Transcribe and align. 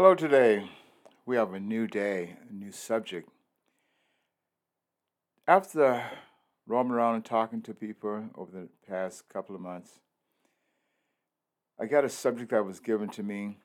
Hello, 0.00 0.14
today. 0.14 0.70
We 1.26 1.34
have 1.34 1.54
a 1.54 1.58
new 1.58 1.88
day, 1.88 2.36
a 2.48 2.54
new 2.54 2.70
subject. 2.70 3.28
After 5.44 6.04
roaming 6.68 6.92
around 6.92 7.16
and 7.16 7.24
talking 7.24 7.62
to 7.62 7.74
people 7.74 8.26
over 8.36 8.52
the 8.52 8.68
past 8.88 9.28
couple 9.28 9.56
of 9.56 9.60
months, 9.60 9.98
I 11.80 11.86
got 11.86 12.04
a 12.04 12.08
subject 12.08 12.52
that 12.52 12.64
was 12.64 12.78
given 12.78 13.08
to 13.08 13.24
me, 13.24 13.58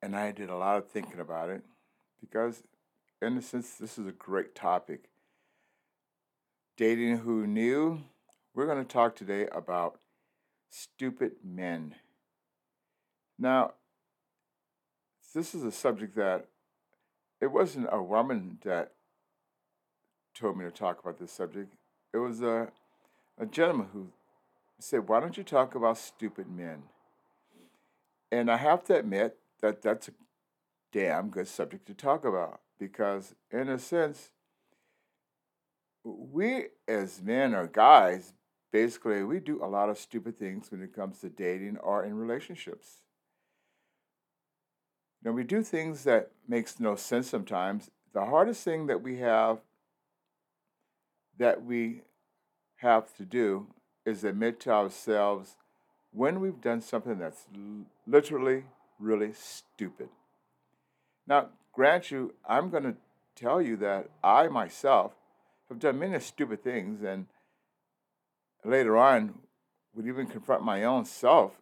and 0.00 0.14
I 0.14 0.30
did 0.30 0.50
a 0.50 0.56
lot 0.56 0.76
of 0.76 0.88
thinking 0.88 1.18
about 1.18 1.50
it 1.50 1.64
because, 2.20 2.62
in 3.20 3.36
a 3.36 3.42
sense, 3.42 3.74
this 3.74 3.98
is 3.98 4.06
a 4.06 4.12
great 4.12 4.54
topic. 4.54 5.10
Dating 6.76 7.18
who 7.18 7.44
knew. 7.44 8.02
We're 8.54 8.66
going 8.66 8.78
to 8.78 8.84
talk 8.84 9.16
today 9.16 9.48
about 9.50 9.98
stupid 10.70 11.32
men. 11.42 11.96
Now, 13.36 13.72
this 15.34 15.54
is 15.54 15.64
a 15.64 15.72
subject 15.72 16.14
that 16.16 16.46
it 17.40 17.48
wasn't 17.48 17.88
a 17.90 18.02
woman 18.02 18.58
that 18.64 18.92
told 20.34 20.56
me 20.56 20.64
to 20.64 20.70
talk 20.70 21.00
about 21.00 21.18
this 21.18 21.32
subject. 21.32 21.72
It 22.12 22.18
was 22.18 22.42
a, 22.42 22.68
a 23.38 23.46
gentleman 23.46 23.88
who 23.92 24.08
said, 24.78 25.08
Why 25.08 25.20
don't 25.20 25.36
you 25.36 25.44
talk 25.44 25.74
about 25.74 25.98
stupid 25.98 26.50
men? 26.50 26.82
And 28.32 28.50
I 28.50 28.56
have 28.56 28.84
to 28.84 28.98
admit 28.98 29.36
that 29.60 29.82
that's 29.82 30.08
a 30.08 30.12
damn 30.92 31.28
good 31.28 31.48
subject 31.48 31.86
to 31.86 31.94
talk 31.94 32.24
about 32.24 32.60
because, 32.78 33.34
in 33.50 33.68
a 33.68 33.78
sense, 33.78 34.30
we 36.04 36.66
as 36.88 37.20
men 37.22 37.54
or 37.54 37.66
guys, 37.66 38.32
basically, 38.72 39.22
we 39.22 39.40
do 39.40 39.62
a 39.62 39.66
lot 39.66 39.90
of 39.90 39.98
stupid 39.98 40.38
things 40.38 40.70
when 40.70 40.82
it 40.82 40.94
comes 40.94 41.18
to 41.20 41.28
dating 41.28 41.76
or 41.78 42.04
in 42.04 42.14
relationships. 42.14 43.02
Now 45.22 45.32
we 45.32 45.44
do 45.44 45.62
things 45.62 46.04
that 46.04 46.30
makes 46.48 46.80
no 46.80 46.96
sense 46.96 47.28
sometimes. 47.28 47.90
The 48.12 48.24
hardest 48.24 48.64
thing 48.64 48.86
that 48.86 49.02
we 49.02 49.18
have 49.18 49.58
that 51.38 51.64
we 51.64 52.02
have 52.76 53.14
to 53.16 53.24
do 53.24 53.66
is 54.04 54.24
admit 54.24 54.60
to 54.60 54.70
ourselves 54.70 55.56
when 56.12 56.40
we've 56.40 56.60
done 56.60 56.80
something 56.80 57.18
that's 57.18 57.46
literally 58.06 58.64
really 58.98 59.32
stupid. 59.32 60.08
Now, 61.26 61.48
grant 61.72 62.10
you, 62.10 62.34
I'm 62.46 62.70
going 62.70 62.82
to 62.82 62.96
tell 63.36 63.62
you 63.62 63.76
that 63.76 64.10
I 64.22 64.48
myself 64.48 65.12
have 65.68 65.78
done 65.78 65.98
many 65.98 66.18
stupid 66.20 66.64
things, 66.64 67.02
and 67.02 67.26
later 68.64 68.96
on 68.96 69.38
would 69.94 70.06
even 70.06 70.26
confront 70.26 70.62
my 70.64 70.84
own 70.84 71.04
self 71.04 71.52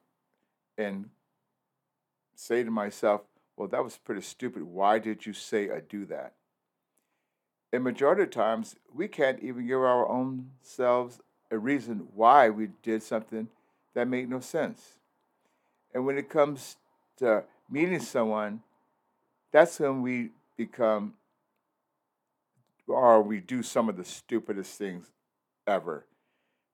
and 0.77 1.11
say 2.35 2.65
to 2.65 2.71
myself, 2.71 3.23
well, 3.59 3.69
that 3.69 3.83
was 3.83 3.97
pretty 3.97 4.21
stupid. 4.21 4.63
Why 4.63 5.01
did 5.01 5.27
you 5.27 5.33
say 5.33 5.67
or 5.67 5.81
do 5.81 6.07
that? 6.07 6.35
In 7.73 7.83
majority 7.83 8.23
of 8.23 8.31
times, 8.31 8.77
we 8.95 9.09
can't 9.09 9.43
even 9.43 9.67
give 9.67 9.81
our 9.81 10.09
own 10.09 10.53
selves 10.63 11.19
a 11.51 11.59
reason 11.59 12.07
why 12.15 12.51
we 12.51 12.69
did 12.85 13.03
something 13.03 13.49
that 13.95 14.07
made 14.07 14.31
no 14.31 14.39
sense. 14.39 14.95
And 15.93 16.07
when 16.07 16.17
it 16.17 16.31
comes 16.31 16.77
to 17.17 17.43
meeting 17.69 18.01
someone, 18.01 18.63
that's 19.51 19.81
when 19.81 20.03
we 20.03 20.31
become 20.57 21.15
or 22.87 23.21
we 23.23 23.41
do 23.41 23.63
some 23.63 23.89
of 23.89 23.97
the 23.97 24.05
stupidest 24.05 24.79
things 24.79 25.11
ever. 25.67 26.07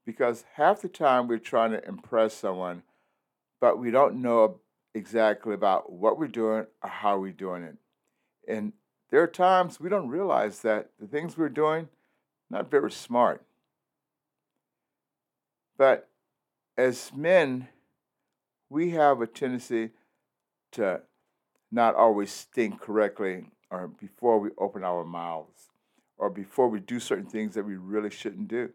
Because 0.05 0.45
half 0.55 0.83
the 0.83 0.89
time 0.89 1.29
we're 1.29 1.39
trying 1.39 1.73
to 1.73 1.85
impress 1.89 2.35
someone, 2.35 2.83
but 3.59 3.79
we 3.79 3.91
don't 3.91 4.21
know 4.21 4.61
exactly 4.95 5.55
about 5.55 5.93
what 5.93 6.19
we're 6.19 6.29
doing 6.29 6.67
or 6.83 6.89
how 6.89 7.19
we're 7.19 7.33
doing 7.33 7.63
it. 7.63 7.77
And 8.49 8.73
there 9.11 9.23
are 9.23 9.29
times 9.29 9.81
we 9.81 9.89
don't 9.89 10.09
realize 10.09 10.61
that 10.61 10.91
the 11.01 11.07
things 11.07 11.37
we're 11.37 11.49
doing 11.49 11.89
not 12.51 12.71
very 12.71 12.91
smart. 12.91 13.45
But 15.77 16.09
as 16.77 17.13
men, 17.15 17.69
we 18.71 18.91
have 18.91 19.21
a 19.21 19.27
tendency 19.27 19.91
to 20.73 21.03
not 21.71 21.95
always 21.95 22.43
think 22.55 22.81
correctly 22.81 23.47
or 23.71 23.89
before 23.89 24.39
we 24.39 24.51
open 24.59 24.85
our 24.85 25.05
mouths 25.05 25.69
or 26.17 26.31
before 26.31 26.69
we 26.69 26.81
do 26.81 27.01
certain 27.01 27.27
things 27.27 27.55
that 27.55 27.65
we 27.65 27.77
really 27.77 28.11
shouldn't 28.11 28.49
do. 28.49 28.71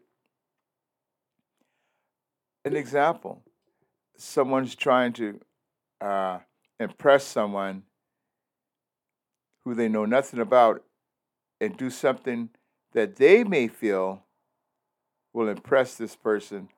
An 2.65 2.75
example 2.75 3.43
someone's 4.17 4.75
trying 4.75 5.13
to 5.13 5.39
uh, 6.01 6.39
impress 6.79 7.23
someone 7.23 7.83
who 9.63 9.75
they 9.75 9.89
know 9.89 10.05
nothing 10.05 10.39
about 10.39 10.83
and 11.59 11.75
do 11.77 11.89
something 11.89 12.49
that 12.93 13.17
they 13.17 13.43
may 13.43 13.67
feel 13.67 14.23
will 15.33 15.47
impress 15.47 15.95
this 15.95 16.15
person, 16.15 16.69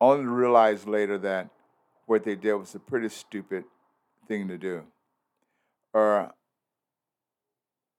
only 0.00 0.24
to 0.24 0.30
realize 0.30 0.86
later 0.86 1.16
that 1.18 1.48
what 2.06 2.24
they 2.24 2.34
did 2.34 2.54
was 2.54 2.74
a 2.74 2.78
pretty 2.78 3.08
stupid 3.08 3.64
thing 4.28 4.48
to 4.48 4.58
do. 4.58 4.82
Or 5.92 6.32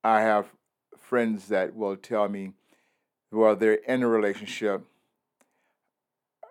I 0.03 0.21
have 0.21 0.47
friends 0.99 1.47
that 1.47 1.75
will 1.75 1.95
tell 1.95 2.29
me, 2.29 2.53
well, 3.31 3.55
they're 3.55 3.73
in 3.73 4.03
a 4.03 4.07
relationship, 4.07 4.83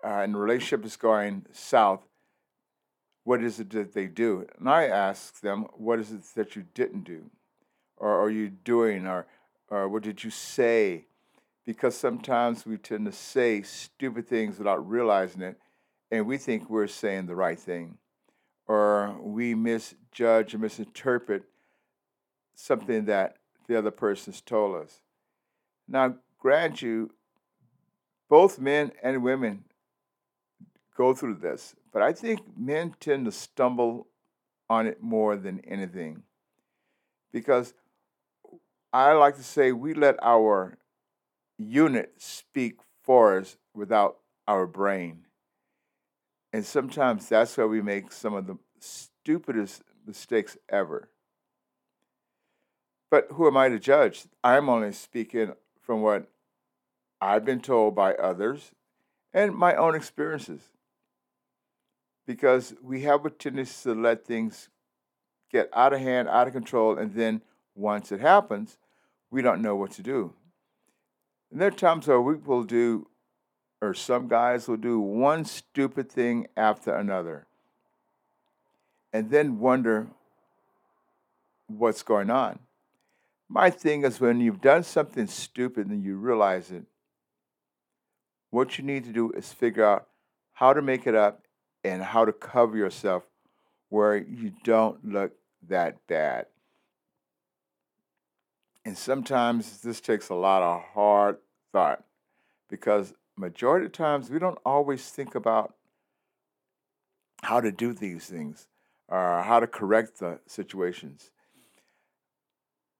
uh, 0.03 0.07
and 0.07 0.33
the 0.33 0.39
relationship 0.39 0.85
is 0.85 0.97
going 0.97 1.45
south, 1.51 2.01
what 3.25 3.43
is 3.43 3.59
it 3.59 3.71
that 3.71 3.93
they 3.93 4.05
do? 4.05 4.45
And 4.57 4.69
I 4.69 4.85
ask 4.85 5.41
them, 5.41 5.65
what 5.73 5.99
is 5.99 6.11
it 6.11 6.21
that 6.35 6.55
you 6.55 6.63
didn't 6.75 7.03
do? 7.03 7.31
Or 7.97 8.21
are 8.21 8.29
you 8.29 8.49
doing? 8.49 9.07
Or, 9.07 9.25
or 9.67 9.89
what 9.89 10.03
did 10.03 10.23
you 10.23 10.29
say? 10.29 11.07
Because 11.65 11.97
sometimes 11.97 12.67
we 12.67 12.77
tend 12.77 13.07
to 13.07 13.11
say 13.11 13.63
stupid 13.63 14.27
things 14.27 14.59
without 14.59 14.87
realizing 14.87 15.41
it, 15.41 15.57
and 16.11 16.27
we 16.27 16.37
think 16.37 16.69
we're 16.69 16.85
saying 16.85 17.25
the 17.25 17.35
right 17.35 17.59
thing. 17.59 17.97
Or 18.67 19.17
we 19.19 19.55
misjudge 19.55 20.53
or 20.53 20.59
misinterpret 20.59 21.45
something 22.53 23.05
that 23.05 23.37
the 23.67 23.75
other 23.75 23.91
person's 23.91 24.39
told 24.39 24.75
us. 24.75 25.01
Now, 25.87 26.15
grant 26.37 26.83
you, 26.83 27.09
both 28.29 28.59
men 28.59 28.91
and 29.01 29.23
women 29.23 29.63
go 30.95 31.13
through 31.13 31.35
this, 31.35 31.75
but 31.91 32.01
I 32.01 32.13
think 32.13 32.41
men 32.57 32.95
tend 32.99 33.25
to 33.25 33.31
stumble 33.31 34.07
on 34.69 34.87
it 34.87 35.01
more 35.01 35.35
than 35.35 35.59
anything. 35.61 36.23
Because 37.31 37.73
I 38.91 39.11
like 39.13 39.35
to 39.35 39.43
say 39.43 39.71
we 39.71 39.93
let 39.93 40.15
our 40.23 40.77
unit 41.57 42.13
speak 42.17 42.79
for 43.03 43.37
us 43.37 43.57
without 43.73 44.17
our 44.47 44.65
brain. 44.65 45.25
And 46.53 46.65
sometimes 46.65 47.27
that's 47.27 47.57
where 47.57 47.67
we 47.67 47.81
make 47.81 48.11
some 48.11 48.33
of 48.33 48.47
the 48.47 48.57
stupidest 48.79 49.83
mistakes 50.07 50.57
ever. 50.69 51.09
But 53.11 53.27
who 53.31 53.47
am 53.47 53.57
I 53.57 53.69
to 53.69 53.79
judge? 53.79 54.25
I'm 54.43 54.69
only 54.69 54.93
speaking 54.93 55.53
from 55.81 56.01
what 56.01 56.29
I've 57.19 57.45
been 57.45 57.61
told 57.61 57.95
by 57.95 58.13
others 58.13 58.71
and 59.33 59.53
my 59.53 59.75
own 59.75 59.95
experiences 59.95 60.61
because 62.25 62.73
we 62.81 63.01
have 63.01 63.25
a 63.25 63.29
tendency 63.29 63.89
to 63.89 63.95
let 63.99 64.25
things 64.25 64.69
get 65.51 65.69
out 65.73 65.93
of 65.93 65.99
hand, 65.99 66.27
out 66.27 66.47
of 66.47 66.53
control, 66.53 66.97
and 66.97 67.13
then 67.13 67.41
once 67.75 68.11
it 68.11 68.19
happens, 68.19 68.77
we 69.29 69.41
don't 69.41 69.61
know 69.61 69.75
what 69.75 69.91
to 69.91 70.01
do. 70.01 70.33
And 71.51 71.61
there 71.61 71.67
are 71.67 71.71
times 71.71 72.07
where 72.07 72.21
we 72.21 72.35
will 72.35 72.63
do, 72.63 73.07
or 73.81 73.93
some 73.93 74.27
guys 74.27 74.67
will 74.67 74.77
do 74.77 74.99
one 74.99 75.45
stupid 75.45 76.11
thing 76.11 76.47
after 76.57 76.95
another, 76.95 77.45
and 79.13 79.29
then 79.29 79.59
wonder 79.59 80.07
what's 81.67 82.03
going 82.03 82.29
on. 82.29 82.59
My 83.47 83.69
thing 83.69 84.03
is 84.03 84.19
when 84.19 84.41
you've 84.41 84.61
done 84.61 84.83
something 84.83 85.27
stupid 85.27 85.87
and 85.87 86.03
you 86.03 86.17
realize 86.17 86.71
it, 86.71 86.83
what 88.49 88.77
you 88.77 88.83
need 88.83 89.03
to 89.03 89.11
do 89.11 89.31
is 89.31 89.53
figure 89.53 89.85
out 89.85 90.07
how 90.53 90.73
to 90.73 90.81
make 90.81 91.05
it 91.05 91.15
up 91.15 91.44
and 91.85 92.01
how 92.03 92.25
to 92.25 92.33
cover 92.33 92.75
yourself 92.75 93.23
where 93.89 94.17
you 94.17 94.51
don't 94.63 95.05
look 95.05 95.33
that 95.67 95.95
bad. 96.07 96.47
And 98.83 98.97
sometimes 98.97 99.81
this 99.81 100.01
takes 100.01 100.29
a 100.29 100.35
lot 100.35 100.63
of 100.63 100.81
hard 100.93 101.37
thought 101.71 102.03
because 102.69 103.13
majority 103.37 103.85
of 103.85 103.91
times 103.91 104.31
we 104.31 104.39
don't 104.39 104.57
always 104.65 105.09
think 105.09 105.35
about 105.35 105.75
how 107.43 107.61
to 107.61 107.71
do 107.71 107.93
these 107.93 108.25
things 108.25 108.67
or 109.07 109.43
how 109.43 109.59
to 109.59 109.67
correct 109.67 110.19
the 110.19 110.39
situations. 110.47 111.29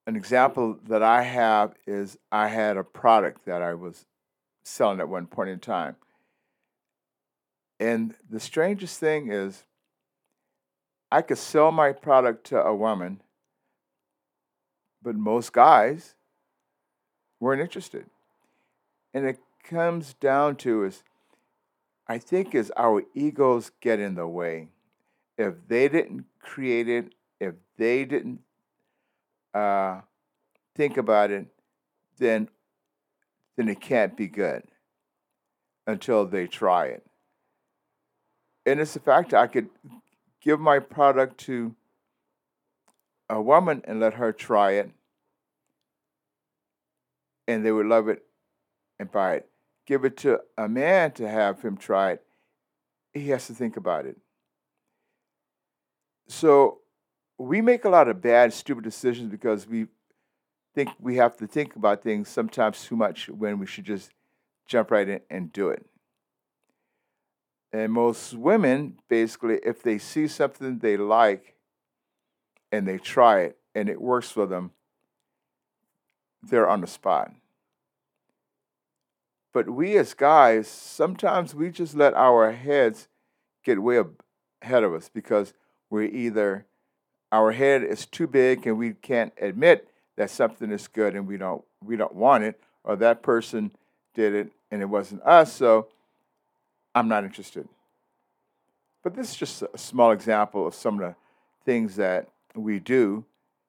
An 0.06 0.16
example 0.16 0.78
that 0.88 1.02
I 1.02 1.24
have 1.24 1.74
is 1.88 2.20
I 2.32 2.50
had 2.50 2.78
a 2.78 2.84
product 2.84 3.46
that 3.46 3.64
I 3.64 3.74
was 3.74 4.06
selling 4.64 5.00
at 5.00 5.10
one 5.10 5.26
point 5.26 5.50
in 5.50 5.60
time. 5.60 5.96
And 7.80 8.16
the 8.30 8.40
strangest 8.40 9.00
thing 9.00 9.32
is, 9.32 9.64
I 11.12 11.22
could 11.22 11.38
sell 11.38 11.72
my 11.72 11.92
product 11.92 12.48
to 12.48 12.62
a 12.62 12.76
woman, 12.76 13.22
but 15.02 15.16
most 15.16 15.54
guys 15.54 16.16
weren't 17.40 17.62
interested. 17.62 18.06
And 19.14 19.26
it 19.26 19.40
comes 19.64 20.14
down 20.14 20.56
to 20.58 20.84
is 20.84 21.04
I 22.08 22.18
think 22.18 22.54
is 22.54 22.72
our 22.78 23.04
egos 23.14 23.72
get 23.82 24.00
in 24.00 24.16
the 24.16 24.28
way. 24.28 24.70
If 25.38 25.56
they 25.68 25.88
didn't 25.88 26.26
create 26.40 26.88
it, 26.88 27.14
if 27.40 27.56
they 27.78 28.06
didn't 28.06 28.42
uh, 29.54 30.02
think 30.76 30.98
about 30.98 31.32
it, 31.32 31.48
then 32.18 32.50
then 33.58 33.70
it 33.70 33.80
can't 33.80 34.18
be 34.18 34.28
good 34.28 34.64
until 35.88 36.26
they 36.26 36.46
try 36.46 36.88
it. 36.88 37.06
And 38.66 38.80
it's 38.80 38.94
the 38.94 39.00
fact 39.00 39.34
I 39.34 39.48
could 39.48 39.70
give 40.42 40.60
my 40.60 40.80
product 40.80 41.38
to 41.42 41.76
a 43.30 43.42
woman 43.42 43.82
and 43.86 44.00
let 44.00 44.16
her 44.16 44.32
try 44.32 44.72
it, 44.72 44.92
and 47.48 47.66
they 47.66 47.72
would 47.72 47.86
love 47.86 48.08
it 48.08 48.24
and 49.00 49.12
buy 49.12 49.36
it. 49.36 49.50
Give 49.86 50.06
it 50.06 50.18
to 50.18 50.40
a 50.58 50.68
man 50.68 51.12
to 51.14 51.28
have 51.28 51.62
him 51.62 51.78
try 51.78 52.12
it, 52.12 52.24
he 53.14 53.30
has 53.30 53.48
to 53.48 53.54
think 53.54 53.78
about 53.78 54.06
it. 54.06 54.18
So 56.28 56.80
we 57.38 57.62
make 57.62 57.86
a 57.86 57.90
lot 57.90 58.08
of 58.08 58.22
bad, 58.22 58.54
stupid 58.54 58.84
decisions 58.84 59.30
because 59.30 59.68
we 59.68 59.88
think 60.74 60.90
we 61.00 61.16
have 61.18 61.38
to 61.38 61.48
think 61.48 61.76
about 61.76 62.04
things 62.04 62.30
sometimes 62.30 62.84
too 62.84 62.96
much 62.96 63.30
when 63.30 63.60
we 63.60 63.66
should 63.66 63.86
just 63.86 64.12
jump 64.66 64.92
right 64.92 65.08
in 65.08 65.22
and 65.30 65.54
do 65.54 65.70
it. 65.70 65.86
And 67.76 67.92
most 67.92 68.34
women, 68.34 69.00
basically, 69.10 69.60
if 69.62 69.84
they 69.84 69.98
see 69.98 70.30
something 70.30 70.80
they 70.80 70.96
like 70.96 71.56
and 72.72 72.88
they 72.88 72.98
try 72.98 73.42
it 73.42 73.58
and 73.76 73.90
it 73.90 74.00
works 74.00 74.32
for 74.32 74.46
them, 74.46 74.72
they're 76.42 76.70
on 76.70 76.80
the 76.80 76.88
spot. 76.88 77.34
But 79.52 79.70
we 79.70 79.98
as 79.98 80.14
guys, 80.14 80.70
sometimes 80.70 81.54
we 81.54 81.70
just 81.70 81.96
let 81.96 82.14
our 82.14 82.54
heads 82.54 83.10
get 83.66 83.84
way 83.84 84.02
ahead 84.62 84.86
of 84.86 84.94
us 84.94 85.10
because 85.14 85.54
we're 85.90 86.04
either 86.04 86.66
our 87.30 87.52
head 87.52 87.84
is 87.84 88.06
too 88.06 88.26
big 88.28 88.66
and 88.66 88.78
we 88.78 88.94
can't 88.94 89.34
admit 89.42 89.90
that 90.16 90.30
something 90.30 90.72
is 90.72 90.88
good 90.88 91.14
and 91.14 91.28
we 91.28 91.36
don't 91.36 91.66
we 91.84 91.98
don't 91.98 92.16
want 92.16 92.46
it, 92.46 92.58
or 92.86 92.96
that 92.96 93.22
person 93.22 93.74
did 94.14 94.34
it 94.34 94.54
and 94.72 94.82
it 94.82 94.86
wasn't 94.86 95.22
us, 95.24 95.52
so 95.52 95.90
I'm 96.96 97.10
not 97.10 97.26
interested. 97.26 97.68
But 99.04 99.14
this 99.14 99.32
is 99.32 99.36
just 99.36 99.62
a 99.62 99.78
small 99.78 100.12
example 100.12 100.66
of 100.66 100.74
some 100.74 100.96
of 100.96 101.02
the 101.02 101.16
things 101.66 101.98
that 101.98 102.30
we 102.56 102.80
do, 102.80 103.26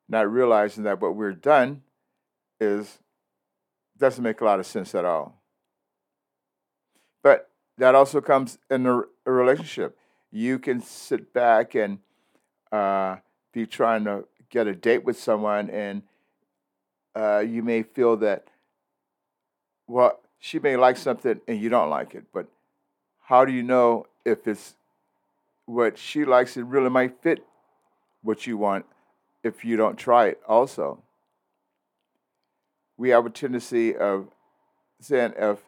not 0.08 0.30
realizing 0.32 0.84
that 0.84 1.00
what 1.00 1.16
we're 1.16 1.32
done 1.32 1.82
is 2.60 3.00
doesn't 3.98 4.22
make 4.22 4.40
a 4.40 4.44
lot 4.44 4.60
of 4.60 4.66
sense 4.66 4.94
at 4.94 5.04
all. 5.04 5.42
But 7.22 7.50
that 7.78 7.94
also 7.94 8.20
comes 8.20 8.58
in 8.70 8.86
a, 8.86 9.00
a 9.26 9.32
relationship. 9.32 9.98
You 10.30 10.58
can 10.58 10.80
sit 10.80 11.32
back 11.32 11.74
and 11.74 11.98
uh, 12.70 13.16
be 13.52 13.66
trying 13.66 14.04
to 14.04 14.24
get 14.50 14.66
a 14.66 14.74
date 14.74 15.04
with 15.04 15.18
someone, 15.18 15.68
and 15.70 16.02
uh, 17.14 17.40
you 17.46 17.62
may 17.62 17.82
feel 17.82 18.16
that, 18.18 18.46
well, 19.88 20.20
she 20.38 20.58
may 20.58 20.76
like 20.76 20.96
something 20.96 21.40
and 21.48 21.60
you 21.60 21.68
don't 21.68 21.90
like 21.90 22.14
it, 22.14 22.24
but 22.32 22.46
how 23.26 23.44
do 23.44 23.52
you 23.52 23.62
know 23.62 24.06
if 24.24 24.46
it's 24.46 24.76
what 25.64 25.98
she 25.98 26.24
likes? 26.24 26.56
It 26.56 26.64
really 26.64 26.90
might 26.90 27.20
fit 27.22 27.44
what 28.22 28.46
you 28.46 28.56
want 28.56 28.86
if 29.42 29.64
you 29.64 29.76
don't 29.76 29.96
try 29.96 30.26
it, 30.26 30.40
also. 30.46 31.02
We 32.96 33.08
have 33.08 33.26
a 33.26 33.30
tendency 33.30 33.96
of 33.96 34.28
saying, 35.00 35.34
if, 35.36 35.58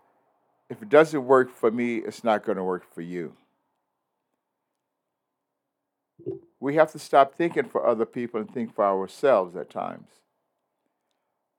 if 0.71 0.83
it 0.83 0.89
doesn't 0.89 1.27
work 1.27 1.53
for 1.53 1.73
me, 1.73 1.97
it's 1.97 2.23
not 2.23 2.45
going 2.45 2.59
to 2.59 2.65
work 2.65 2.85
for 2.95 3.01
you. 3.01 3.35
We 6.61 6.77
have 6.77 6.93
to 6.93 6.99
stop 7.01 7.35
thinking 7.35 7.65
for 7.65 7.85
other 7.85 8.07
people 8.07 8.41
and 8.41 8.49
think 8.49 8.73
for 8.73 8.85
ourselves 8.85 9.57
at 9.57 9.69
times. 9.69 10.07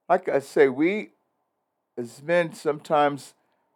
Like 0.07 0.29
I 0.29 0.39
say, 0.39 0.69
we 0.69 1.09
as 1.97 2.23
men 2.23 2.53
sometimes 2.53 3.33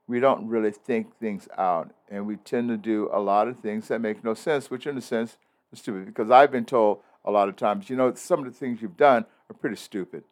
we 0.07 0.19
don't 0.19 0.47
really 0.47 0.71
think 0.71 1.17
things 1.17 1.47
out 1.57 1.91
and 2.09 2.27
we 2.27 2.35
tend 2.35 2.69
to 2.69 2.77
do 2.77 3.09
a 3.13 3.19
lot 3.19 3.47
of 3.47 3.59
things 3.59 3.87
that 3.87 4.01
make 4.01 4.23
no 4.23 4.33
sense, 4.33 4.69
which 4.69 4.85
in 4.85 4.97
a 4.97 5.01
sense 5.01 5.37
is 5.71 5.79
stupid 5.79 6.05
because 6.05 6.29
I've 6.29 6.51
been 6.51 6.65
told 6.65 6.99
a 7.25 7.31
lot 7.31 7.49
of 7.49 7.55
times, 7.55 7.89
you 7.89 7.95
know, 7.95 8.13
some 8.13 8.39
of 8.39 8.45
the 8.45 8.51
things 8.51 8.81
you've 8.81 8.97
done 8.97 9.25
are 9.49 9.55
pretty 9.55 9.77
stupid. 9.77 10.23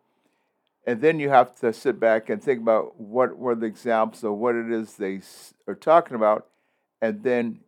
And 0.86 1.00
then 1.00 1.20
you 1.20 1.30
have 1.30 1.56
to 1.58 1.72
sit 1.74 2.00
back 2.00 2.30
and 2.30 2.42
think 2.42 2.60
about 2.60 3.00
what 3.00 3.38
were 3.38 3.56
the 3.56 3.68
examples 3.68 4.24
of 4.24 4.34
what 4.34 4.56
it 4.56 4.72
is 4.72 4.96
they 4.96 5.22
are 5.68 5.76
talking 5.76 6.16
about, 6.16 6.48
and 7.02 7.24
then 7.24 7.60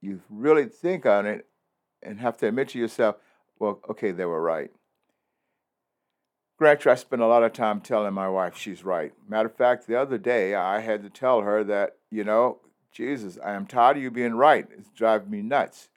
you 0.00 0.20
really 0.28 0.66
think 0.66 1.06
on 1.06 1.26
it 1.26 1.46
and 2.02 2.18
have 2.20 2.36
to 2.38 2.48
admit 2.48 2.70
to 2.70 2.78
yourself, 2.78 3.16
well, 3.58 3.80
okay, 3.88 4.10
they 4.10 4.24
were 4.24 4.42
right. 4.42 4.70
Granted, 6.60 6.90
I 6.90 6.94
spend 6.96 7.22
a 7.22 7.26
lot 7.26 7.42
of 7.42 7.54
time 7.54 7.80
telling 7.80 8.12
my 8.12 8.28
wife 8.28 8.54
she's 8.54 8.84
right. 8.84 9.14
Matter 9.26 9.48
of 9.48 9.56
fact, 9.56 9.86
the 9.86 9.98
other 9.98 10.18
day 10.18 10.54
I 10.54 10.80
had 10.80 11.02
to 11.02 11.08
tell 11.08 11.40
her 11.40 11.64
that, 11.64 11.96
you 12.10 12.22
know, 12.22 12.58
Jesus, 12.92 13.38
I 13.42 13.52
am 13.52 13.64
tired 13.64 13.96
of 13.96 14.02
you 14.02 14.10
being 14.10 14.34
right. 14.34 14.68
It's 14.76 14.90
driving 14.90 15.30
me 15.30 15.40
nuts. 15.40 15.88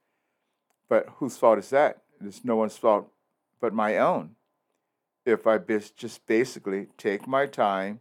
But 0.87 1.09
whose 1.17 1.35
fault 1.35 1.59
is 1.59 1.69
that? 1.71 2.03
It's 2.23 2.45
no 2.45 2.55
one's 2.55 2.77
fault 2.77 3.11
but 3.59 3.73
my 3.73 3.97
own. 3.97 4.37
If 5.25 5.45
I 5.47 5.57
just 5.57 6.25
basically 6.27 6.87
take 6.97 7.27
my 7.27 7.45
time 7.45 7.99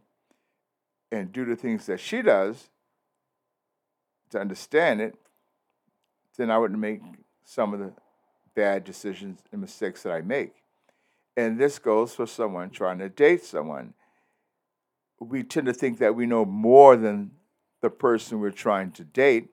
and 1.11 1.33
do 1.33 1.43
the 1.43 1.57
things 1.57 1.85
that 1.87 1.99
she 1.99 2.21
does 2.21 2.69
to 4.29 4.39
understand 4.39 5.01
it, 5.01 5.15
then 6.37 6.49
I 6.49 6.59
wouldn't 6.59 6.79
make 6.79 7.01
some 7.43 7.73
of 7.73 7.81
the 7.81 7.91
bad 8.55 8.85
decisions 8.85 9.41
and 9.51 9.59
mistakes 9.59 10.03
that 10.03 10.13
I 10.13 10.21
make. 10.21 10.62
And 11.35 11.59
this 11.59 11.79
goes 11.79 12.13
for 12.13 12.27
someone 12.27 12.69
trying 12.69 12.99
to 12.99 13.09
date 13.09 13.43
someone. 13.43 13.93
We 15.19 15.43
tend 15.43 15.67
to 15.67 15.73
think 15.73 15.99
that 15.99 16.15
we 16.15 16.25
know 16.25 16.45
more 16.45 16.95
than 16.95 17.31
the 17.81 17.89
person 17.89 18.39
we're 18.39 18.51
trying 18.51 18.91
to 18.91 19.03
date, 19.03 19.49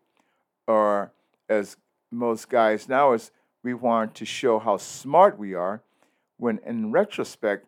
or 0.66 1.12
as 1.48 1.76
most 2.10 2.48
guys 2.48 2.88
now 2.88 3.12
is 3.12 3.30
we 3.62 3.74
want 3.74 4.14
to 4.16 4.24
show 4.24 4.58
how 4.58 4.76
smart 4.76 5.38
we 5.38 5.54
are, 5.54 5.82
when 6.36 6.60
in 6.64 6.92
retrospect, 6.92 7.66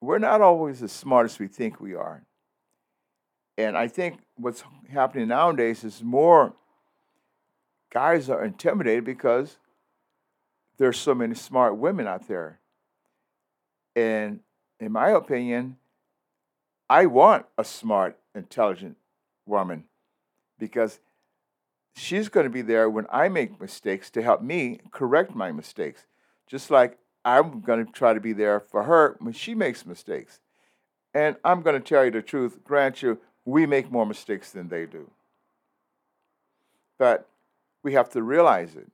we're 0.00 0.18
not 0.18 0.40
always 0.40 0.82
as 0.82 0.92
smart 0.92 1.26
as 1.26 1.38
we 1.38 1.46
think 1.46 1.80
we 1.80 1.94
are. 1.94 2.24
And 3.56 3.76
I 3.76 3.88
think 3.88 4.20
what's 4.36 4.64
happening 4.90 5.28
nowadays 5.28 5.84
is 5.84 6.02
more 6.02 6.54
guys 7.92 8.28
are 8.30 8.44
intimidated 8.44 9.04
because 9.04 9.58
there's 10.78 10.98
so 10.98 11.14
many 11.14 11.34
smart 11.34 11.76
women 11.76 12.06
out 12.06 12.26
there. 12.26 12.58
And 13.94 14.40
in 14.80 14.92
my 14.92 15.10
opinion, 15.10 15.76
I 16.88 17.06
want 17.06 17.46
a 17.56 17.64
smart, 17.64 18.18
intelligent 18.34 18.96
woman 19.46 19.84
because 20.58 21.00
she's 21.94 22.28
going 22.28 22.44
to 22.44 22.50
be 22.50 22.62
there 22.62 22.88
when 22.88 23.06
I 23.10 23.28
make 23.28 23.60
mistakes 23.60 24.10
to 24.10 24.22
help 24.22 24.42
me 24.42 24.80
correct 24.90 25.34
my 25.34 25.52
mistakes. 25.52 26.06
Just 26.46 26.70
like 26.70 26.98
I'm 27.24 27.60
going 27.60 27.84
to 27.84 27.92
try 27.92 28.14
to 28.14 28.20
be 28.20 28.32
there 28.32 28.60
for 28.60 28.84
her 28.84 29.16
when 29.20 29.32
she 29.32 29.54
makes 29.54 29.86
mistakes. 29.86 30.40
And 31.14 31.36
I'm 31.44 31.62
going 31.62 31.80
to 31.80 31.86
tell 31.86 32.04
you 32.04 32.10
the 32.10 32.22
truth, 32.22 32.64
grant 32.64 33.02
you, 33.02 33.18
we 33.44 33.66
make 33.66 33.90
more 33.90 34.06
mistakes 34.06 34.50
than 34.50 34.68
they 34.68 34.86
do. 34.86 35.10
But 36.98 37.28
we 37.82 37.92
have 37.94 38.10
to 38.10 38.22
realize 38.22 38.74
it. 38.76 38.90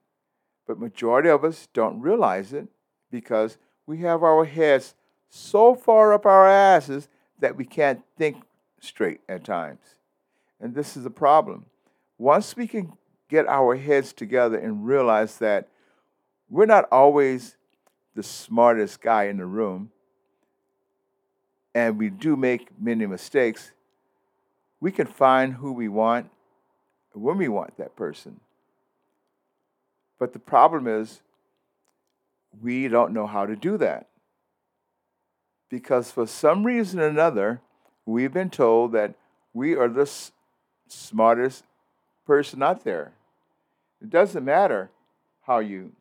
But 0.67 0.79
majority 0.79 1.29
of 1.29 1.45
us 1.45 1.69
don't 1.73 2.01
realize 2.01 2.53
it 2.53 2.69
because 3.11 3.59
we 3.89 3.99
have 3.99 4.23
our 4.23 4.45
heads 4.45 4.95
so 5.31 5.75
far 5.75 6.13
up 6.13 6.27
our 6.27 6.47
asses 6.47 7.09
that 7.39 7.57
we 7.57 7.65
can't 7.65 8.03
think 8.19 8.37
straight 8.81 9.21
at 9.31 9.43
times. 9.43 9.95
And 10.61 10.75
this 10.75 10.95
is 10.95 11.07
a 11.07 11.11
problem. 11.11 11.65
Once 12.19 12.55
we 12.55 12.67
can 12.67 12.93
get 13.31 13.49
our 13.49 13.77
heads 13.77 14.13
together 14.13 14.59
and 14.59 14.85
realize 14.85 15.39
that 15.39 15.69
we're 16.51 16.67
not 16.67 16.85
always 16.93 17.57
the 18.15 18.23
smartest 18.23 19.01
guy 19.01 19.25
in 19.25 19.39
the 19.39 19.47
room, 19.47 19.91
and 21.75 21.99
we 21.99 22.11
do 22.11 22.37
make 22.37 22.69
many 22.79 23.07
mistakes, 23.07 23.73
we 24.81 24.93
can 24.93 25.07
find 25.07 25.55
who 25.55 25.73
we 25.73 25.89
want 25.89 26.31
when 27.15 27.39
we 27.39 27.49
want 27.49 27.79
that 27.79 27.97
person. 27.97 28.39
But 30.19 30.35
the 30.35 30.39
problem 30.39 30.87
is, 30.87 31.23
we 32.61 32.89
don't 32.89 33.13
know 33.13 33.27
how 33.27 33.47
to 33.47 33.57
do 33.57 33.77
that. 33.79 34.07
Because 35.69 36.11
for 36.11 36.27
some 36.27 36.65
reason 36.65 37.01
or 37.01 37.09
another, 37.09 37.61
we've 38.07 38.33
been 38.33 38.51
told 38.51 38.93
that 38.93 39.15
we 39.53 39.75
are 39.75 39.89
the 39.89 40.03
s- 40.03 40.33
smartest 40.89 41.65
person 42.27 42.63
out 42.63 42.85
there. 42.85 43.13
It 44.01 44.11
doesn't 44.11 44.45
matter 44.45 44.91
how 45.43 45.59
you 45.59 45.93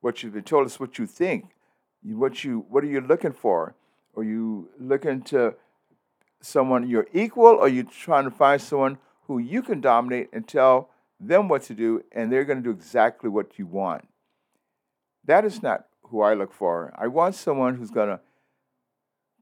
what 0.00 0.22
you've 0.22 0.34
been 0.34 0.42
told. 0.42 0.66
It's 0.66 0.80
what 0.80 0.98
you 0.98 1.06
think. 1.06 1.46
What 2.04 2.44
you 2.44 2.66
what 2.68 2.84
are 2.84 2.88
you 2.88 3.00
looking 3.00 3.32
for? 3.32 3.74
Are 4.16 4.24
you 4.24 4.68
looking 4.78 5.22
to 5.22 5.54
someone 6.40 6.88
you're 6.88 7.06
equal, 7.12 7.46
or 7.46 7.62
are 7.62 7.68
you 7.68 7.84
trying 7.84 8.24
to 8.24 8.30
find 8.30 8.60
someone 8.60 8.98
who 9.26 9.38
you 9.38 9.62
can 9.62 9.80
dominate 9.80 10.28
and 10.32 10.46
tell 10.46 10.90
them 11.20 11.48
what 11.48 11.62
to 11.62 11.74
do, 11.74 12.02
and 12.10 12.30
they're 12.30 12.44
going 12.44 12.58
to 12.58 12.64
do 12.64 12.70
exactly 12.70 13.30
what 13.30 13.58
you 13.58 13.66
want? 13.66 14.06
That 15.24 15.44
is 15.44 15.62
not 15.62 15.86
who 16.04 16.20
I 16.20 16.34
look 16.34 16.52
for. 16.52 16.92
I 16.96 17.06
want 17.06 17.34
someone 17.34 17.76
who's 17.76 17.90
going 17.90 18.08
to 18.08 18.20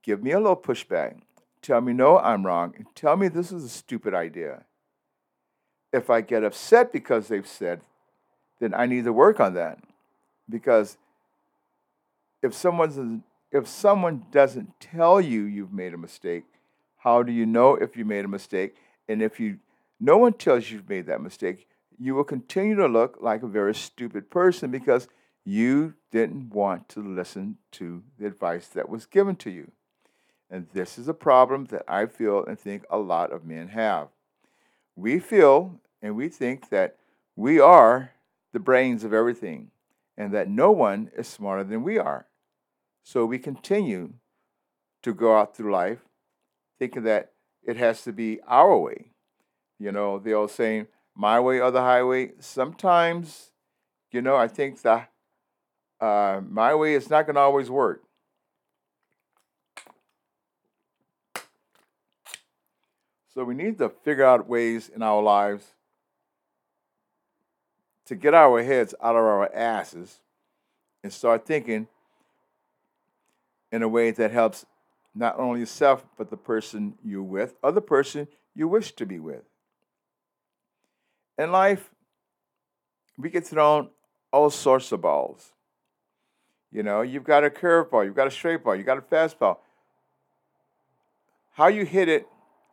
give 0.02 0.22
me 0.22 0.32
a 0.32 0.38
little 0.38 0.56
pushback, 0.56 1.20
tell 1.62 1.80
me, 1.80 1.92
no, 1.92 2.18
I'm 2.18 2.46
wrong, 2.46 2.74
and 2.76 2.86
tell 2.94 3.16
me 3.16 3.28
this 3.28 3.52
is 3.52 3.64
a 3.64 3.68
stupid 3.68 4.14
idea. 4.14 4.64
If 5.92 6.08
I 6.08 6.20
get 6.20 6.44
upset 6.44 6.92
because 6.92 7.28
they've 7.28 7.46
said, 7.46 7.80
then 8.60 8.74
I 8.74 8.86
need 8.86 9.04
to 9.04 9.12
work 9.12 9.40
on 9.40 9.54
that. 9.54 9.78
Because 10.48 10.96
if 12.42 12.54
someone's 12.54 13.22
if 13.52 13.66
someone 13.66 14.26
doesn't 14.30 14.78
tell 14.78 15.20
you 15.20 15.42
you've 15.42 15.72
made 15.72 15.92
a 15.92 15.98
mistake, 15.98 16.44
how 16.98 17.22
do 17.22 17.32
you 17.32 17.44
know 17.46 17.74
if 17.74 17.96
you 17.96 18.04
made 18.04 18.24
a 18.24 18.28
mistake? 18.28 18.76
And 19.08 19.20
if 19.22 19.40
you 19.40 19.58
no 19.98 20.16
one 20.16 20.34
tells 20.34 20.70
you 20.70 20.76
you've 20.76 20.88
made 20.88 21.06
that 21.06 21.20
mistake, 21.20 21.66
you 21.98 22.14
will 22.14 22.24
continue 22.24 22.76
to 22.76 22.86
look 22.86 23.18
like 23.20 23.42
a 23.42 23.48
very 23.48 23.74
stupid 23.74 24.30
person 24.30 24.70
because 24.70 25.08
you 25.44 25.94
didn't 26.10 26.50
want 26.50 26.88
to 26.90 27.02
listen 27.02 27.58
to 27.72 28.02
the 28.18 28.26
advice 28.26 28.66
that 28.68 28.88
was 28.88 29.06
given 29.06 29.36
to 29.36 29.50
you. 29.50 29.72
And 30.50 30.66
this 30.72 30.98
is 30.98 31.08
a 31.08 31.14
problem 31.14 31.66
that 31.66 31.84
I 31.86 32.06
feel 32.06 32.44
and 32.44 32.58
think 32.58 32.84
a 32.90 32.98
lot 32.98 33.32
of 33.32 33.44
men 33.44 33.68
have. 33.68 34.08
We 34.96 35.18
feel 35.18 35.80
and 36.02 36.16
we 36.16 36.28
think 36.28 36.70
that 36.70 36.96
we 37.36 37.60
are 37.60 38.12
the 38.52 38.58
brains 38.58 39.04
of 39.04 39.12
everything 39.12 39.70
and 40.16 40.32
that 40.34 40.48
no 40.48 40.70
one 40.70 41.10
is 41.16 41.28
smarter 41.28 41.64
than 41.64 41.82
we 41.82 41.98
are. 41.98 42.26
So 43.02 43.24
we 43.24 43.38
continue 43.38 44.14
to 45.02 45.14
go 45.14 45.38
out 45.38 45.56
through 45.56 45.72
life 45.72 46.00
thinking 46.78 47.04
that 47.04 47.32
it 47.62 47.76
has 47.76 48.02
to 48.02 48.12
be 48.12 48.40
our 48.46 48.76
way. 48.76 49.12
You 49.78 49.92
know, 49.92 50.18
the 50.18 50.32
old 50.32 50.50
saying, 50.50 50.88
my 51.14 51.38
way 51.40 51.60
or 51.60 51.70
the 51.70 51.82
highway. 51.82 52.32
Sometimes, 52.40 53.50
you 54.10 54.22
know, 54.22 54.36
I 54.36 54.48
think 54.48 54.82
that 54.82 55.10
uh, 56.00 56.40
my 56.48 56.74
way 56.74 56.94
is 56.94 57.10
not 57.10 57.26
going 57.26 57.34
to 57.34 57.40
always 57.40 57.70
work. 57.70 58.02
So 63.34 63.44
we 63.44 63.54
need 63.54 63.78
to 63.78 63.88
figure 63.88 64.24
out 64.24 64.48
ways 64.48 64.90
in 64.94 65.02
our 65.02 65.22
lives 65.22 65.66
to 68.06 68.16
get 68.16 68.34
our 68.34 68.62
heads 68.62 68.94
out 69.00 69.14
of 69.14 69.22
our 69.22 69.54
asses 69.54 70.20
and 71.02 71.12
start 71.12 71.46
thinking 71.46 71.86
in 73.70 73.82
a 73.82 73.88
way 73.88 74.10
that 74.10 74.32
helps 74.32 74.66
not 75.14 75.38
only 75.38 75.60
yourself, 75.60 76.04
but 76.16 76.30
the 76.30 76.36
person 76.36 76.94
you're 77.04 77.22
with 77.22 77.54
or 77.62 77.72
the 77.72 77.80
person 77.80 78.26
you 78.54 78.66
wish 78.66 78.92
to 78.92 79.06
be 79.06 79.18
with. 79.18 79.44
In 81.38 81.52
life, 81.52 81.90
we 83.16 83.30
get 83.30 83.46
thrown 83.46 83.90
all 84.32 84.50
sorts 84.50 84.92
of 84.92 85.02
balls. 85.02 85.52
You 86.72 86.82
know, 86.82 87.02
you've 87.02 87.24
got 87.24 87.44
a 87.44 87.50
curveball, 87.50 88.04
you've 88.04 88.14
got 88.14 88.28
a 88.28 88.30
straight 88.30 88.62
ball, 88.62 88.76
you've 88.76 88.86
got 88.86 88.98
a 88.98 89.02
fastball. 89.02 89.58
How 91.52 91.66
you 91.66 91.84
hit 91.84 92.08
it 92.08 92.26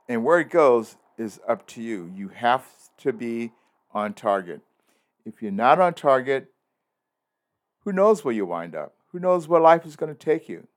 and 0.08 0.24
where 0.24 0.40
it 0.40 0.50
goes 0.50 0.98
is 1.18 1.40
up 1.48 1.66
to 1.68 1.82
you. 1.82 2.12
You 2.16 2.30
have 2.30 2.66
to 3.00 3.12
be 3.12 3.52
on 3.92 4.14
target. 4.14 4.62
If 5.26 5.42
you're 5.42 5.52
not 5.52 5.80
on 5.80 5.94
target, 5.94 6.52
who 7.84 7.92
knows 7.92 8.24
where 8.24 8.34
you 8.34 8.46
wind 8.46 8.76
up? 8.76 8.94
Who 9.12 9.20
knows 9.20 9.48
where 9.48 9.60
life 9.60 9.86
is 9.86 9.96
going 9.96 10.14
to 10.14 10.20
take 10.20 10.48
you? 10.48 10.68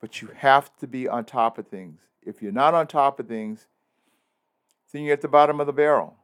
But 0.00 0.22
you 0.22 0.30
have 0.36 0.74
to 0.78 0.86
be 0.86 1.08
on 1.08 1.24
top 1.24 1.58
of 1.58 1.68
things. 1.68 2.00
If 2.24 2.40
you're 2.40 2.52
not 2.52 2.74
on 2.74 2.86
top 2.86 3.20
of 3.20 3.28
things, 3.28 3.66
then 4.92 5.02
you're 5.02 5.12
at 5.12 5.20
the 5.20 5.28
bottom 5.28 5.60
of 5.60 5.66
the 5.66 5.72
barrel. 5.72 6.16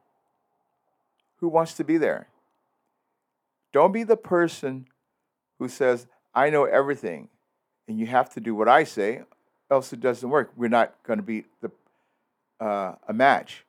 Who 1.37 1.47
wants 1.47 1.73
to 1.75 1.83
be 1.83 1.97
there? 1.97 2.29
Don't 3.71 3.91
be 3.91 4.03
the 4.03 4.17
person 4.17 4.87
who 5.63 5.69
says, 5.69 6.07
I 6.35 6.49
know 6.49 6.65
everything, 6.65 7.29
and 7.87 7.97
you 7.97 8.05
have 8.07 8.29
to 8.33 8.39
do 8.39 8.53
what 8.53 8.67
I 8.67 8.83
say, 8.83 9.21
else 9.71 9.93
it 9.93 10.01
doesn't 10.01 10.29
work. 10.29 10.51
We're 10.55 10.69
not 10.69 10.93
going 11.03 11.17
to 11.17 11.23
be 11.23 11.45
the, 11.61 11.71
uh, 12.59 12.95
a 13.07 13.13
match. 13.13 13.63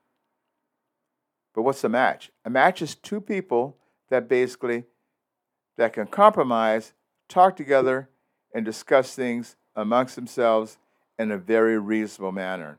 But 1.55 1.63
what's 1.63 1.85
a 1.85 1.89
match? 1.89 2.31
A 2.45 2.51
match 2.51 2.83
is 2.83 2.97
two 2.97 3.21
people 3.21 3.77
that 4.11 4.29
basically 4.29 4.85
that 5.77 5.93
can 5.93 6.07
compromise, 6.07 6.93
talk 7.29 7.57
together, 7.57 8.09
and 8.53 8.65
discuss 8.65 9.15
things 9.15 9.57
amongst 9.77 10.17
themselves 10.17 10.79
in 11.19 11.31
a 11.31 11.39
very 11.39 11.79
reasonable 11.79 12.33
manner. 12.33 12.79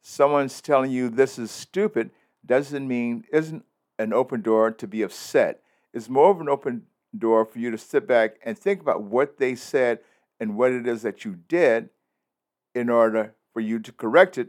Someone's 0.00 0.60
telling 0.60 0.92
you 0.92 1.08
this 1.08 1.38
is 1.38 1.50
stupid 1.50 2.10
doesn't 2.46 2.86
mean 2.86 3.24
isn't 3.32 3.64
an 3.98 4.12
open 4.12 4.42
door 4.42 4.70
to 4.70 4.86
be 4.86 5.02
upset. 5.02 5.60
It's 5.92 6.08
more 6.08 6.30
of 6.30 6.40
an 6.40 6.48
open 6.48 6.86
door 7.16 7.44
for 7.44 7.58
you 7.58 7.70
to 7.70 7.78
sit 7.78 8.06
back 8.06 8.36
and 8.44 8.58
think 8.58 8.80
about 8.80 9.02
what 9.02 9.38
they 9.38 9.54
said 9.54 10.00
and 10.40 10.56
what 10.56 10.72
it 10.72 10.86
is 10.86 11.02
that 11.02 11.24
you 11.24 11.38
did 11.48 11.90
in 12.74 12.88
order 12.88 13.34
for 13.52 13.60
you 13.60 13.78
to 13.78 13.92
correct 13.92 14.36
it 14.36 14.48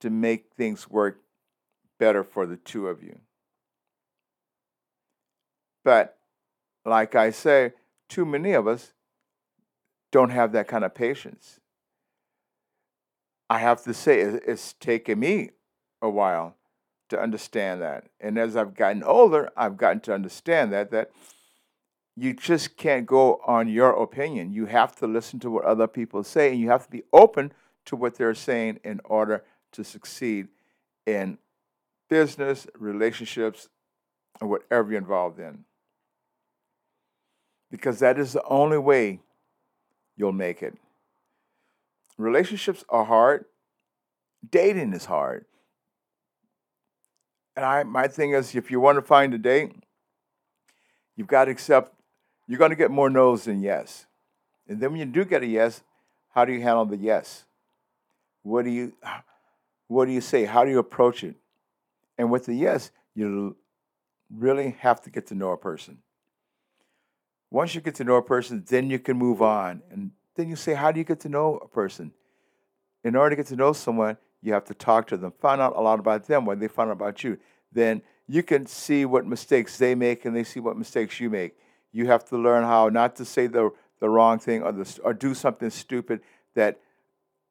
to 0.00 0.10
make 0.10 0.46
things 0.56 0.90
work 0.90 1.20
better 1.98 2.24
for 2.24 2.46
the 2.46 2.56
two 2.56 2.88
of 2.88 3.02
you. 3.02 3.20
But 5.84 6.18
like 6.84 7.14
I 7.14 7.30
say, 7.30 7.72
too 8.08 8.24
many 8.24 8.52
of 8.52 8.66
us 8.66 8.92
don't 10.10 10.30
have 10.30 10.52
that 10.52 10.66
kind 10.66 10.84
of 10.84 10.94
patience. 10.94 11.60
I 13.48 13.58
have 13.58 13.82
to 13.84 13.94
say, 13.94 14.20
it's 14.20 14.74
taken 14.74 15.20
me 15.20 15.50
a 16.02 16.08
while 16.08 16.56
to 17.08 17.20
understand 17.20 17.82
that. 17.82 18.04
And 18.20 18.38
as 18.38 18.56
I've 18.56 18.74
gotten 18.74 19.02
older, 19.02 19.50
I've 19.56 19.76
gotten 19.76 20.00
to 20.00 20.14
understand 20.14 20.72
that 20.72 20.90
that 20.90 21.10
you 22.16 22.34
just 22.34 22.76
can't 22.76 23.06
go 23.06 23.40
on 23.46 23.68
your 23.68 23.90
opinion. 23.90 24.52
You 24.52 24.66
have 24.66 24.94
to 24.96 25.06
listen 25.06 25.40
to 25.40 25.50
what 25.50 25.64
other 25.64 25.86
people 25.86 26.22
say, 26.22 26.50
and 26.50 26.60
you 26.60 26.68
have 26.68 26.84
to 26.84 26.90
be 26.90 27.02
open 27.12 27.52
to 27.86 27.96
what 27.96 28.16
they're 28.16 28.34
saying 28.34 28.80
in 28.84 29.00
order 29.04 29.44
to 29.72 29.84
succeed 29.84 30.48
in 31.06 31.38
business, 32.08 32.66
relationships, 32.78 33.68
or 34.40 34.48
whatever 34.48 34.90
you're 34.90 35.00
involved 35.00 35.38
in. 35.38 35.64
Because 37.70 38.00
that 38.00 38.18
is 38.18 38.32
the 38.32 38.42
only 38.44 38.78
way 38.78 39.20
you'll 40.16 40.32
make 40.32 40.62
it. 40.62 40.76
Relationships 42.18 42.84
are 42.88 43.04
hard. 43.04 43.46
Dating 44.50 44.92
is 44.92 45.06
hard. 45.06 45.46
And 47.56 47.64
I 47.64 47.82
my 47.84 48.08
thing 48.08 48.32
is 48.32 48.54
if 48.54 48.70
you 48.70 48.80
want 48.80 48.96
to 48.96 49.02
find 49.02 49.32
a 49.34 49.38
date, 49.38 49.72
you've 51.16 51.26
got 51.26 51.44
to 51.46 51.50
accept 51.50 51.92
you're 52.50 52.58
going 52.58 52.70
to 52.70 52.76
get 52.76 52.90
more 52.90 53.08
no's 53.08 53.44
than 53.44 53.62
yes. 53.62 54.06
And 54.66 54.80
then 54.80 54.90
when 54.90 54.98
you 54.98 55.06
do 55.06 55.24
get 55.24 55.44
a 55.44 55.46
yes, 55.46 55.84
how 56.34 56.44
do 56.44 56.52
you 56.52 56.60
handle 56.60 56.84
the 56.84 56.96
yes? 56.96 57.44
What 58.42 58.64
do 58.64 58.72
you 58.72 58.92
what 59.86 60.06
do 60.06 60.10
you 60.10 60.20
say? 60.20 60.46
How 60.46 60.64
do 60.64 60.70
you 60.72 60.80
approach 60.80 61.22
it? 61.22 61.36
And 62.18 62.28
with 62.28 62.46
the 62.46 62.54
yes, 62.54 62.90
you 63.14 63.56
really 64.34 64.76
have 64.80 65.00
to 65.02 65.10
get 65.10 65.28
to 65.28 65.36
know 65.36 65.52
a 65.52 65.56
person. 65.56 65.98
Once 67.52 67.76
you 67.76 67.80
get 67.80 67.94
to 67.96 68.04
know 68.04 68.16
a 68.16 68.22
person, 68.22 68.64
then 68.68 68.90
you 68.90 68.98
can 68.98 69.16
move 69.16 69.40
on. 69.40 69.82
And 69.88 70.10
then 70.34 70.48
you 70.48 70.56
say, 70.56 70.74
How 70.74 70.90
do 70.90 70.98
you 70.98 71.04
get 71.04 71.20
to 71.20 71.28
know 71.28 71.56
a 71.58 71.68
person? 71.68 72.12
In 73.04 73.14
order 73.14 73.30
to 73.30 73.36
get 73.36 73.46
to 73.50 73.56
know 73.56 73.72
someone, 73.72 74.16
you 74.42 74.52
have 74.54 74.64
to 74.64 74.74
talk 74.74 75.06
to 75.06 75.16
them, 75.16 75.32
find 75.40 75.60
out 75.60 75.76
a 75.76 75.80
lot 75.80 76.00
about 76.00 76.26
them, 76.26 76.46
what 76.46 76.58
they 76.58 76.66
find 76.66 76.90
out 76.90 76.94
about 76.94 77.22
you. 77.22 77.38
Then 77.70 78.02
you 78.26 78.42
can 78.42 78.66
see 78.66 79.04
what 79.04 79.24
mistakes 79.24 79.78
they 79.78 79.94
make 79.94 80.24
and 80.24 80.34
they 80.34 80.42
see 80.42 80.58
what 80.58 80.76
mistakes 80.76 81.20
you 81.20 81.30
make. 81.30 81.56
You 81.92 82.06
have 82.06 82.24
to 82.26 82.38
learn 82.38 82.64
how 82.64 82.88
not 82.88 83.16
to 83.16 83.24
say 83.24 83.46
the, 83.46 83.70
the 83.98 84.08
wrong 84.08 84.38
thing 84.38 84.62
or, 84.62 84.72
the, 84.72 85.00
or 85.02 85.12
do 85.12 85.34
something 85.34 85.70
stupid 85.70 86.20
that 86.54 86.80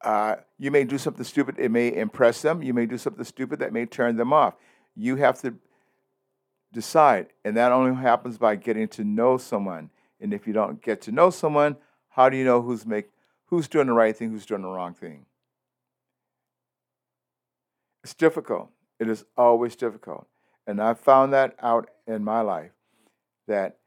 uh, 0.02 0.38
you 0.58 0.72
may 0.72 0.84
do 0.84 0.98
something 0.98 1.26
stupid, 1.26 1.56
it 1.58 1.72
may 1.72 1.94
impress 1.94 2.42
them. 2.42 2.64
You 2.64 2.74
may 2.74 2.86
do 2.86 2.98
something 2.98 3.24
stupid 3.26 3.60
that 3.60 3.74
may 3.74 3.86
turn 3.86 4.16
them 4.16 4.32
off. 4.32 4.56
You 4.96 5.18
have 5.18 5.42
to 5.42 5.56
decide, 6.72 7.28
and 7.44 7.58
that 7.58 7.72
only 7.72 7.96
happens 7.96 8.38
by 8.38 8.56
getting 8.56 8.88
to 8.90 9.04
know 9.04 9.38
someone. 9.38 9.90
And 10.22 10.34
if 10.34 10.48
you 10.48 10.54
don't 10.54 10.82
get 10.82 11.02
to 11.02 11.12
know 11.12 11.30
someone, 11.30 11.78
how 12.10 12.30
do 12.30 12.38
you 12.38 12.44
know 12.44 12.62
who's 12.62 12.86
make 12.86 13.10
who's 13.46 13.68
doing 13.68 13.88
the 13.88 13.94
right 13.94 14.16
thing, 14.16 14.30
who's 14.30 14.46
doing 14.46 14.62
the 14.62 14.70
wrong 14.70 14.94
thing? 14.94 15.26
It's 18.04 18.14
difficult. 18.14 18.70
It 19.00 19.10
is 19.10 19.26
always 19.38 19.76
difficult. 19.76 20.28
And 20.68 20.82
I 20.82 20.94
found 20.94 21.34
that 21.34 21.56
out 21.62 21.90
in 22.06 22.24
my 22.24 22.42
life 22.42 22.72
that 23.48 23.78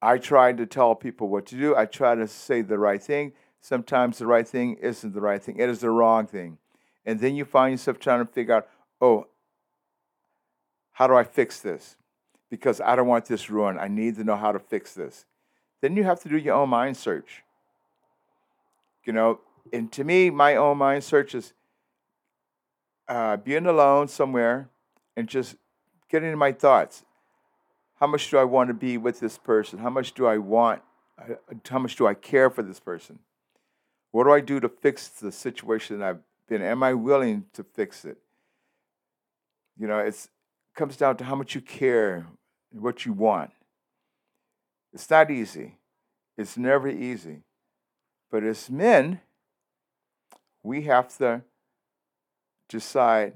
I 0.00 0.18
tried 0.18 0.56
to 0.58 0.66
tell 0.66 0.94
people 0.94 1.28
what 1.28 1.46
to 1.46 1.56
do. 1.56 1.76
I 1.76 1.86
try 1.86 2.14
to 2.14 2.28
say 2.28 2.62
the 2.62 2.78
right 2.78 3.02
thing 3.02 3.32
sometimes 3.60 4.18
the 4.18 4.26
right 4.26 4.46
thing 4.46 4.74
isn't 4.74 5.12
the 5.12 5.20
right 5.20 5.42
thing, 5.42 5.58
it 5.58 5.68
is 5.68 5.80
the 5.80 5.90
wrong 5.90 6.26
thing. 6.26 6.58
And 7.04 7.18
then 7.18 7.34
you 7.34 7.44
find 7.44 7.72
yourself 7.72 7.98
trying 7.98 8.24
to 8.24 8.32
figure 8.32 8.54
out, 8.54 8.68
oh, 9.00 9.26
how 10.92 11.08
do 11.08 11.14
I 11.14 11.24
fix 11.24 11.60
this? 11.60 11.96
because 12.50 12.80
I 12.80 12.96
don't 12.96 13.06
want 13.06 13.26
this 13.26 13.50
ruined. 13.50 13.78
I 13.78 13.88
need 13.88 14.16
to 14.16 14.24
know 14.24 14.36
how 14.36 14.52
to 14.52 14.58
fix 14.58 14.94
this. 14.94 15.26
Then 15.80 15.96
you 15.96 16.04
have 16.04 16.20
to 16.22 16.28
do 16.28 16.36
your 16.36 16.54
own 16.54 16.70
mind 16.70 16.96
search. 16.96 17.44
You 19.04 19.12
know, 19.12 19.40
and 19.72 19.90
to 19.92 20.04
me, 20.04 20.30
my 20.30 20.56
own 20.56 20.78
mind 20.78 21.04
search 21.04 21.34
is 21.34 21.52
uh, 23.06 23.36
being 23.38 23.66
alone 23.66 24.08
somewhere 24.08 24.68
and 25.16 25.28
just 25.28 25.56
getting 26.10 26.32
in 26.32 26.38
my 26.38 26.52
thoughts. 26.52 27.04
How 28.00 28.06
much 28.06 28.30
do 28.30 28.38
I 28.38 28.44
want 28.44 28.68
to 28.68 28.74
be 28.74 28.96
with 28.96 29.20
this 29.20 29.38
person? 29.38 29.80
How 29.80 29.90
much 29.90 30.12
do 30.12 30.26
I 30.26 30.38
want? 30.38 30.82
How 31.68 31.78
much 31.78 31.96
do 31.96 32.06
I 32.06 32.14
care 32.14 32.48
for 32.48 32.62
this 32.62 32.78
person? 32.78 33.18
What 34.12 34.24
do 34.24 34.32
I 34.32 34.40
do 34.40 34.60
to 34.60 34.68
fix 34.68 35.08
the 35.08 35.32
situation 35.32 36.00
I've 36.00 36.20
been? 36.48 36.62
Am 36.62 36.82
I 36.82 36.94
willing 36.94 37.46
to 37.54 37.64
fix 37.64 38.04
it? 38.04 38.18
You 39.76 39.86
know, 39.86 39.98
it 39.98 40.28
comes 40.74 40.96
down 40.96 41.16
to 41.18 41.24
how 41.24 41.34
much 41.34 41.54
you 41.54 41.60
care, 41.60 42.26
and 42.72 42.82
what 42.82 43.04
you 43.04 43.12
want. 43.12 43.50
It's 44.92 45.08
not 45.10 45.30
easy. 45.30 45.76
It's 46.36 46.56
never 46.56 46.88
easy. 46.88 47.42
But 48.30 48.44
as 48.44 48.70
men, 48.70 49.20
we 50.62 50.82
have 50.82 51.16
to 51.18 51.42
decide 52.68 53.34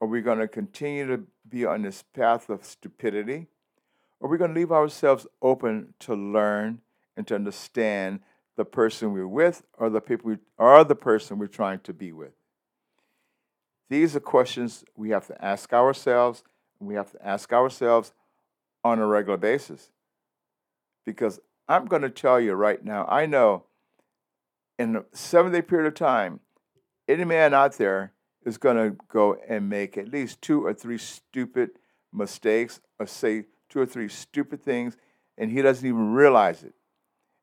are 0.00 0.08
we 0.08 0.20
going 0.20 0.40
to 0.40 0.48
continue 0.48 1.06
to 1.06 1.22
be 1.48 1.64
on 1.64 1.82
this 1.82 2.02
path 2.02 2.50
of 2.50 2.64
stupidity? 2.64 3.46
Are 4.22 4.28
we 4.28 4.38
going 4.38 4.54
to 4.54 4.60
leave 4.60 4.70
ourselves 4.70 5.26
open 5.42 5.94
to 6.00 6.14
learn 6.14 6.80
and 7.16 7.26
to 7.26 7.34
understand 7.34 8.20
the 8.56 8.64
person 8.64 9.12
we're 9.12 9.26
with 9.26 9.64
or 9.76 9.90
the 9.90 10.00
people 10.00 10.30
we, 10.30 10.36
or 10.56 10.84
the 10.84 10.94
person 10.94 11.38
we're 11.38 11.48
trying 11.48 11.80
to 11.80 11.92
be 11.92 12.12
with? 12.12 12.32
These 13.90 14.14
are 14.14 14.20
questions 14.20 14.84
we 14.96 15.10
have 15.10 15.26
to 15.26 15.44
ask 15.44 15.72
ourselves, 15.72 16.44
and 16.78 16.88
we 16.88 16.94
have 16.94 17.10
to 17.12 17.26
ask 17.26 17.52
ourselves 17.52 18.12
on 18.84 19.00
a 19.00 19.06
regular 19.06 19.36
basis. 19.36 19.90
Because 21.04 21.40
I'm 21.68 21.86
going 21.86 22.02
to 22.02 22.10
tell 22.10 22.40
you 22.40 22.52
right 22.52 22.82
now, 22.82 23.06
I 23.06 23.26
know 23.26 23.64
in 24.78 24.96
a 24.96 25.04
seven 25.12 25.50
day 25.50 25.62
period 25.62 25.88
of 25.88 25.94
time, 25.94 26.40
any 27.08 27.24
man 27.24 27.54
out 27.54 27.76
there 27.76 28.12
is 28.46 28.56
going 28.56 28.76
to 28.76 28.96
go 29.08 29.36
and 29.48 29.68
make 29.68 29.98
at 29.98 30.08
least 30.08 30.40
two 30.40 30.64
or 30.64 30.72
three 30.72 30.98
stupid 30.98 31.70
mistakes 32.12 32.80
or 32.98 33.06
say 33.06 33.46
two 33.72 33.80
or 33.80 33.86
three 33.86 34.08
stupid 34.08 34.62
things, 34.62 34.96
and 35.38 35.50
he 35.50 35.62
doesn't 35.62 35.86
even 35.86 36.12
realize 36.12 36.62
it. 36.62 36.74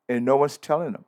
And 0.07 0.23
no 0.25 0.37
one's 0.37 0.57
telling 0.57 0.93
him. 0.93 1.05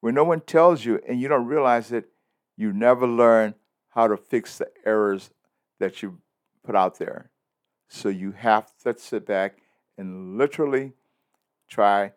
When 0.00 0.14
no 0.14 0.24
one 0.24 0.40
tells 0.40 0.84
you 0.84 1.00
and 1.06 1.20
you 1.20 1.28
don't 1.28 1.46
realize 1.46 1.92
it, 1.92 2.08
you 2.56 2.72
never 2.72 3.06
learn 3.06 3.54
how 3.90 4.08
to 4.08 4.16
fix 4.16 4.58
the 4.58 4.68
errors 4.84 5.30
that 5.78 6.02
you 6.02 6.18
put 6.64 6.74
out 6.74 6.98
there. 6.98 7.30
So 7.88 8.08
you 8.08 8.32
have 8.32 8.66
to 8.84 8.98
sit 8.98 9.26
back 9.26 9.58
and 9.98 10.38
literally 10.38 10.94
try 11.68 12.12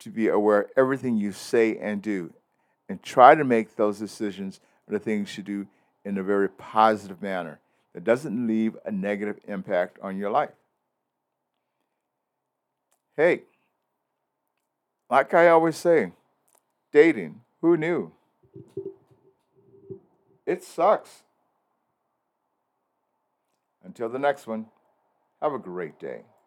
to 0.00 0.10
be 0.10 0.28
aware 0.28 0.62
of 0.62 0.70
everything 0.76 1.16
you 1.16 1.32
say 1.32 1.78
and 1.78 2.02
do 2.02 2.34
and 2.88 3.02
try 3.02 3.34
to 3.34 3.44
make 3.44 3.76
those 3.76 3.98
decisions 3.98 4.60
and 4.86 4.94
the 4.94 5.00
things 5.00 5.36
you 5.36 5.44
do 5.44 5.66
in 6.04 6.18
a 6.18 6.22
very 6.22 6.48
positive 6.48 7.22
manner 7.22 7.60
that 7.94 8.04
doesn't 8.04 8.46
leave 8.46 8.76
a 8.84 8.90
negative 8.90 9.38
impact 9.46 9.98
on 10.02 10.18
your 10.18 10.30
life. 10.30 10.50
Hey, 13.16 13.42
like 15.08 15.32
I 15.32 15.48
always 15.48 15.76
say, 15.76 16.12
dating, 16.92 17.42
who 17.60 17.76
knew? 17.76 18.12
It 20.44 20.64
sucks. 20.64 21.22
Until 23.82 24.08
the 24.08 24.18
next 24.18 24.46
one, 24.46 24.66
have 25.40 25.52
a 25.52 25.58
great 25.58 26.00
day. 26.00 26.22